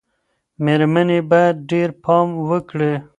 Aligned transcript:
مېرمنې 0.63 1.19
باید 1.31 1.55
ډېر 1.71 1.89
پام 2.03 2.27
وکړي. 2.49 2.93